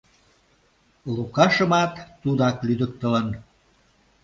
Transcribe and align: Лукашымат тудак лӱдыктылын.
Лукашымат 1.15 1.93
тудак 2.21 2.57
лӱдыктылын. 2.67 3.27